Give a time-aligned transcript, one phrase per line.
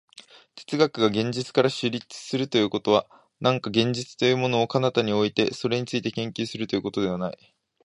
[0.55, 3.05] 哲学が現実から出立するということは、
[3.39, 7.53] 何か現実というものを彼方に置いて、それについて研究するということではない。